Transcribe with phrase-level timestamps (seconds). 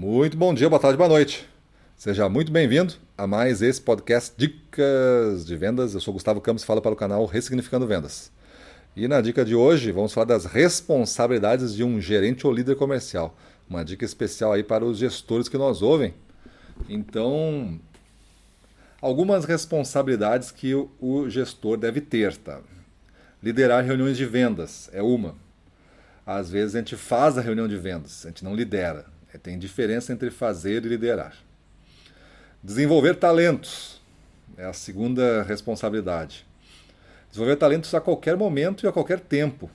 [0.00, 1.44] Muito bom dia, boa tarde, boa noite.
[1.96, 5.92] Seja muito bem-vindo a mais esse podcast Dicas de Vendas.
[5.92, 8.30] Eu sou Gustavo Campos, falo para o canal Ressignificando Vendas.
[8.94, 13.36] E na dica de hoje vamos falar das responsabilidades de um gerente ou líder comercial.
[13.68, 16.14] Uma dica especial aí para os gestores que nos ouvem.
[16.88, 17.80] Então,
[19.02, 22.60] algumas responsabilidades que o gestor deve ter, tá?
[23.42, 25.34] Liderar reuniões de vendas é uma.
[26.24, 29.17] Às vezes a gente faz a reunião de vendas, a gente não lidera.
[29.32, 31.34] É, tem diferença entre fazer e liderar.
[32.62, 34.00] Desenvolver talentos
[34.56, 36.46] é a segunda responsabilidade.
[37.30, 39.70] Desenvolver talentos a qualquer momento e a qualquer tempo.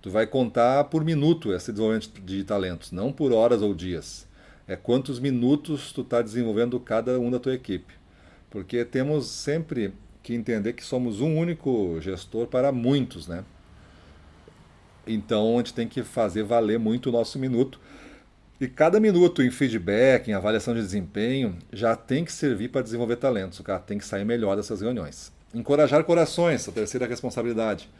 [0.00, 4.26] Tu vai contar por minuto esse desenvolvimento de talentos, não por horas ou dias.
[4.68, 7.94] É quantos minutos tu está desenvolvendo cada um da tua equipe.
[8.50, 13.44] Porque temos sempre que entender que somos um único gestor para muitos, né?
[15.06, 17.80] Então a gente tem que fazer valer muito o nosso minuto
[18.58, 23.16] e cada minuto em feedback, em avaliação de desempenho, já tem que servir para desenvolver
[23.16, 23.60] talentos.
[23.60, 25.30] O cara tem que sair melhor dessas reuniões.
[25.54, 27.90] Encorajar corações, a terceira responsabilidade.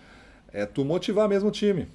[0.50, 1.86] É tu motivar mesmo o time.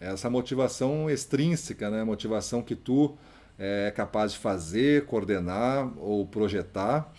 [0.00, 2.02] Essa motivação extrínseca, né?
[2.02, 3.16] motivação que tu
[3.56, 7.12] é capaz de fazer, coordenar ou projetar.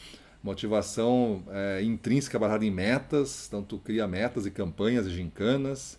[0.43, 3.47] Motivação é, intrínseca baseada em metas.
[3.47, 5.97] Então tu cria metas e campanhas e gincanas.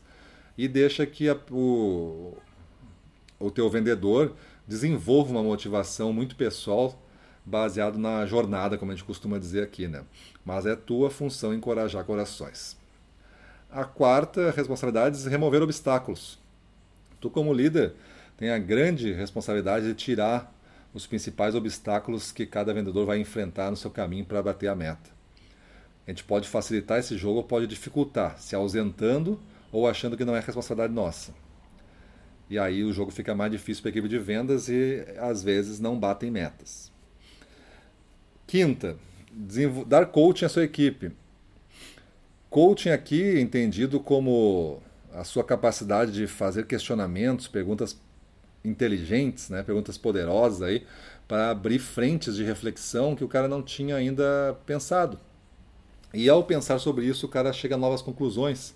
[0.59, 2.37] E deixa que a, o,
[3.39, 4.35] o teu vendedor
[4.67, 7.01] desenvolva uma motivação muito pessoal
[7.45, 10.05] baseado na jornada, como a gente costuma dizer aqui, né?
[10.45, 12.77] Mas é tua função encorajar corações.
[13.71, 16.39] A quarta responsabilidade é remover obstáculos.
[17.21, 17.95] Tu como líder
[18.37, 20.53] tem a grande responsabilidade de tirar
[20.93, 25.11] os principais obstáculos que cada vendedor vai enfrentar no seu caminho para bater a meta.
[26.07, 29.41] A gente pode facilitar esse jogo ou pode dificultar, se ausentando
[29.71, 31.33] ou achando que não é responsabilidade nossa.
[32.53, 35.81] E aí o jogo fica mais difícil para a equipe de vendas e às vezes
[35.81, 36.93] não batem metas.
[38.47, 38.99] Quinta,
[39.87, 41.13] dar coaching à sua equipe.
[42.51, 44.83] Coaching aqui entendido como
[45.15, 47.99] a sua capacidade de fazer questionamentos, perguntas
[48.63, 50.87] inteligentes, né, perguntas poderosas aí,
[51.27, 55.19] para abrir frentes de reflexão que o cara não tinha ainda pensado.
[56.13, 58.75] E ao pensar sobre isso, o cara chega a novas conclusões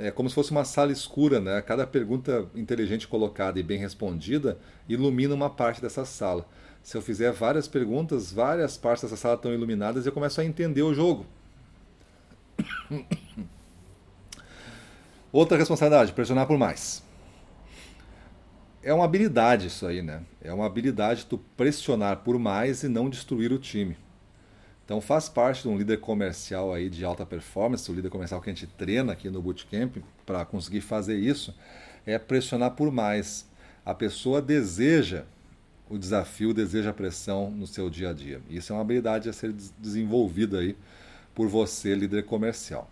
[0.00, 1.60] é como se fosse uma sala escura, né?
[1.62, 4.58] Cada pergunta inteligente colocada e bem respondida
[4.88, 6.46] ilumina uma parte dessa sala.
[6.82, 10.44] Se eu fizer várias perguntas, várias partes dessa sala estão iluminadas e eu começo a
[10.44, 11.26] entender o jogo.
[15.32, 17.02] Outra responsabilidade, pressionar por mais.
[18.82, 20.22] É uma habilidade isso aí, né?
[20.40, 23.96] É uma habilidade tu pressionar por mais e não destruir o time.
[24.84, 28.50] Então faz parte de um líder comercial aí de alta performance, o líder comercial que
[28.50, 31.54] a gente treina aqui no Bootcamp para conseguir fazer isso,
[32.04, 33.46] é pressionar por mais.
[33.84, 35.24] A pessoa deseja
[35.88, 38.40] o desafio, deseja a pressão no seu dia a dia.
[38.48, 40.76] Isso é uma habilidade a ser desenvolvida aí
[41.34, 42.90] por você, líder comercial.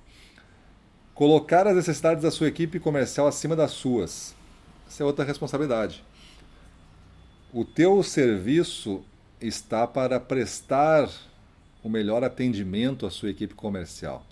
[1.15, 4.35] Colocar as necessidades da sua equipe comercial acima das suas.
[4.89, 6.05] Essa é outra responsabilidade.
[7.53, 9.03] O teu serviço
[9.41, 11.09] está para prestar
[11.83, 14.25] o melhor atendimento à sua equipe comercial.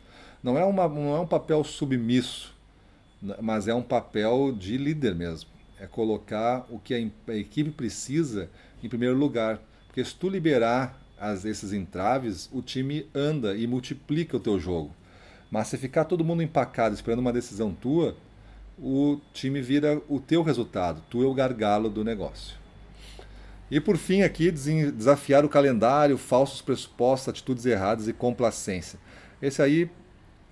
[0.43, 2.55] Não é, uma, não é um papel submisso,
[3.41, 5.51] mas é um papel de líder mesmo.
[5.81, 8.49] É colocar o que a, a equipe precisa
[8.83, 9.61] em primeiro lugar.
[9.87, 14.95] Porque se tu liberar as, esses entraves, o time anda e multiplica o teu jogo.
[15.51, 18.17] Mas se ficar todo mundo empacado esperando uma decisão tua,
[18.79, 21.03] o time vira o teu resultado.
[21.11, 22.57] Tu é o gargalo do negócio.
[23.71, 28.99] E por fim, aqui, desafiar o calendário, falsos pressupostos, atitudes erradas e complacência.
[29.43, 29.91] Esse aí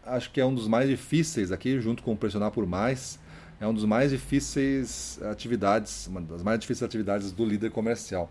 [0.05, 3.19] acho que é um dos mais difíceis aqui, junto com pressionar por mais.
[3.59, 8.31] É um dos mais difíceis atividades, uma das mais difíceis atividades do líder comercial.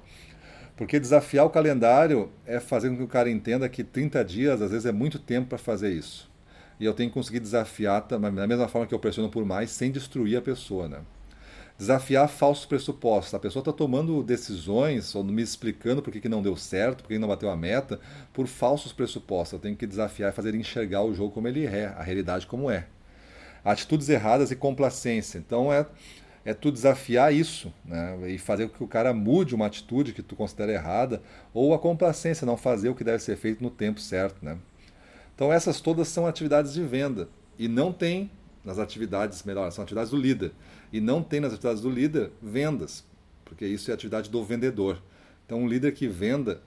[0.77, 4.71] Porque desafiar o calendário é fazer com que o cara entenda que 30 dias às
[4.71, 6.29] vezes é muito tempo para fazer isso.
[6.79, 9.91] E eu tenho que conseguir desafiar da mesma forma que eu pressiono por mais, sem
[9.91, 10.99] destruir a pessoa, né?
[11.77, 13.33] Desafiar falsos pressupostos.
[13.33, 17.09] A pessoa está tomando decisões ou me explicando por que, que não deu certo, por
[17.09, 17.99] que não bateu a meta,
[18.33, 19.53] por falsos pressupostos.
[19.53, 22.69] Eu tenho que desafiar e fazer enxergar o jogo como ele é, a realidade como
[22.69, 22.87] é.
[23.63, 25.37] Atitudes erradas e complacência.
[25.37, 25.85] Então é,
[26.45, 28.29] é tu desafiar isso né?
[28.29, 31.21] e fazer com que o cara mude uma atitude que tu considera errada,
[31.53, 34.43] ou a complacência, não fazer o que deve ser feito no tempo certo.
[34.45, 34.57] Né?
[35.35, 37.27] Então essas todas são atividades de venda
[37.59, 38.29] e não tem
[38.65, 40.51] nas atividades, melhor, são atividades do líder.
[40.91, 43.05] E não tem nas atividades do líder vendas,
[43.45, 45.01] porque isso é atividade do vendedor.
[45.45, 46.61] Então, um líder que venda,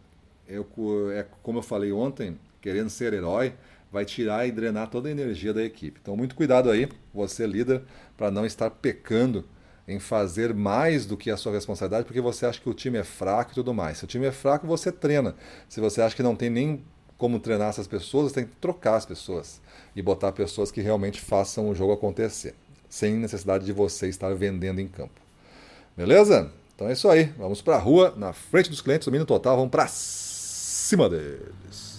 [0.48, 3.54] é, é como eu falei ontem, querendo ser herói,
[3.90, 5.98] vai tirar e drenar toda a energia da equipe.
[6.00, 7.82] Então, muito cuidado aí, você líder,
[8.16, 9.44] para não estar pecando
[9.88, 13.04] em fazer mais do que a sua responsabilidade porque você acha que o time é
[13.04, 13.96] fraco e tudo mais.
[13.96, 15.34] Se o time é fraco, você treina.
[15.66, 16.84] Se você acha que não tem nem
[17.18, 19.60] como treinar essas pessoas, tem que trocar as pessoas
[19.94, 22.54] e botar pessoas que realmente façam o jogo acontecer,
[22.88, 25.20] sem necessidade de você estar vendendo em campo.
[25.96, 26.50] Beleza?
[26.74, 27.24] Então é isso aí.
[27.36, 31.97] Vamos para a rua, na frente dos clientes, domínio total, vamos para cima deles.